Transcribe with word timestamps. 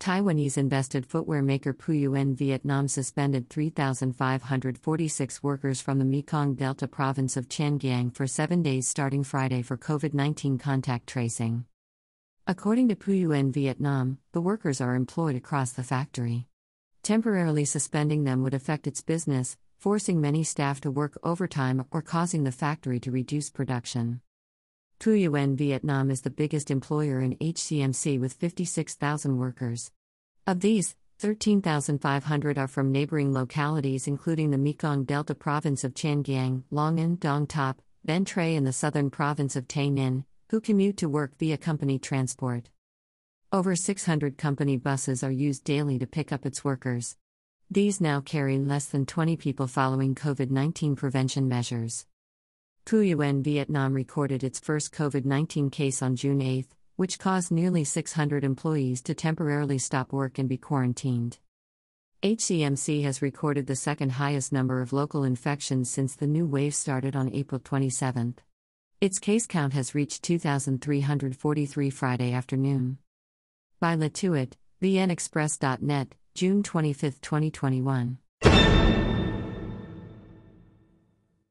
Taiwanese 0.00 0.56
invested 0.56 1.04
footwear 1.04 1.42
maker 1.42 1.74
PouYuen 1.74 2.34
Vietnam 2.34 2.88
suspended 2.88 3.50
3,546 3.50 5.42
workers 5.42 5.82
from 5.82 5.98
the 5.98 6.06
Mekong 6.06 6.54
Delta 6.54 6.88
province 6.88 7.36
of 7.36 7.50
Giang 7.50 8.10
for 8.14 8.26
seven 8.26 8.62
days 8.62 8.88
starting 8.88 9.22
Friday 9.22 9.60
for 9.60 9.76
COVID 9.76 10.14
19 10.14 10.56
contact 10.56 11.06
tracing. 11.06 11.66
According 12.46 12.88
to 12.88 12.96
PouYuen 12.96 13.52
Vietnam, 13.52 14.16
the 14.32 14.40
workers 14.40 14.80
are 14.80 14.94
employed 14.94 15.36
across 15.36 15.72
the 15.72 15.84
factory. 15.84 16.46
Temporarily 17.02 17.66
suspending 17.66 18.24
them 18.24 18.42
would 18.42 18.54
affect 18.54 18.86
its 18.86 19.02
business, 19.02 19.58
forcing 19.76 20.18
many 20.18 20.42
staff 20.44 20.80
to 20.80 20.90
work 20.90 21.18
overtime 21.22 21.84
or 21.90 22.00
causing 22.00 22.44
the 22.44 22.52
factory 22.52 23.00
to 23.00 23.10
reduce 23.10 23.50
production. 23.50 24.22
PouYuen 25.00 25.56
Vietnam 25.56 26.10
is 26.10 26.20
the 26.20 26.28
biggest 26.28 26.70
employer 26.70 27.20
in 27.20 27.34
HCMC 27.36 28.20
with 28.20 28.34
56,000 28.34 29.38
workers. 29.38 29.90
Of 30.46 30.60
these, 30.60 30.94
13,500 31.20 32.58
are 32.58 32.68
from 32.68 32.92
neighboring 32.92 33.32
localities 33.32 34.06
including 34.06 34.50
the 34.50 34.58
Mekong 34.58 35.04
Delta 35.04 35.34
province 35.34 35.84
of 35.84 35.94
Tien 35.94 36.22
Giang, 36.22 36.64
Long 36.70 37.00
An, 37.00 37.16
Dong 37.16 37.46
Thap, 37.46 37.80
Ben 38.04 38.26
Tre 38.26 38.54
and 38.54 38.66
the 38.66 38.74
southern 38.74 39.08
province 39.08 39.56
of 39.56 39.66
Tay 39.66 39.88
Ninh, 39.88 40.26
who 40.50 40.60
commute 40.60 40.98
to 40.98 41.08
work 41.08 41.32
via 41.38 41.56
company 41.56 41.98
transport. 41.98 42.68
Over 43.50 43.74
600 43.74 44.36
company 44.36 44.76
buses 44.76 45.24
are 45.24 45.30
used 45.30 45.64
daily 45.64 45.98
to 45.98 46.06
pick 46.06 46.30
up 46.30 46.44
its 46.44 46.62
workers. 46.62 47.16
These 47.70 48.02
now 48.02 48.20
carry 48.20 48.58
less 48.58 48.84
than 48.84 49.06
20 49.06 49.38
people 49.38 49.66
following 49.66 50.14
COVID 50.14 50.50
19 50.50 50.94
prevention 50.94 51.48
measures. 51.48 52.04
PouYuen 52.90 53.44
Vietnam 53.44 53.94
recorded 53.94 54.42
its 54.42 54.58
first 54.58 54.92
COVID 54.92 55.24
19 55.24 55.70
case 55.70 56.02
on 56.02 56.16
June 56.16 56.42
8, 56.42 56.66
which 56.96 57.20
caused 57.20 57.52
nearly 57.52 57.84
600 57.84 58.42
employees 58.42 59.00
to 59.02 59.14
temporarily 59.14 59.78
stop 59.78 60.12
work 60.12 60.40
and 60.40 60.48
be 60.48 60.56
quarantined. 60.56 61.38
HCMC 62.24 63.04
has 63.04 63.22
recorded 63.22 63.68
the 63.68 63.76
second 63.76 64.10
highest 64.10 64.52
number 64.52 64.82
of 64.82 64.92
local 64.92 65.22
infections 65.22 65.88
since 65.88 66.16
the 66.16 66.26
new 66.26 66.44
wave 66.44 66.74
started 66.74 67.14
on 67.14 67.32
April 67.32 67.60
27. 67.62 68.34
Its 69.00 69.20
case 69.20 69.46
count 69.46 69.72
has 69.72 69.94
reached 69.94 70.24
2,343 70.24 71.90
Friday 71.90 72.32
afternoon. 72.32 72.98
By 73.78 73.94
Latuit, 73.94 74.54
vnexpress.net, 74.82 76.08
June 76.34 76.64
25, 76.64 77.20
2021. 77.20 78.18